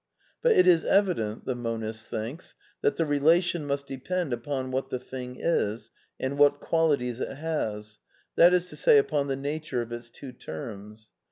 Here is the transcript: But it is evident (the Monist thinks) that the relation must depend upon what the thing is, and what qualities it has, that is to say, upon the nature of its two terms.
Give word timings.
But 0.41 0.53
it 0.53 0.65
is 0.65 0.83
evident 0.83 1.45
(the 1.45 1.53
Monist 1.53 2.07
thinks) 2.07 2.55
that 2.81 2.95
the 2.95 3.05
relation 3.05 3.67
must 3.67 3.85
depend 3.85 4.33
upon 4.33 4.71
what 4.71 4.89
the 4.89 4.97
thing 4.97 5.35
is, 5.39 5.91
and 6.19 6.39
what 6.39 6.59
qualities 6.59 7.19
it 7.19 7.35
has, 7.37 7.99
that 8.35 8.51
is 8.51 8.67
to 8.69 8.75
say, 8.75 8.97
upon 8.97 9.27
the 9.27 9.35
nature 9.35 9.83
of 9.83 9.91
its 9.91 10.09
two 10.09 10.31
terms. 10.31 11.09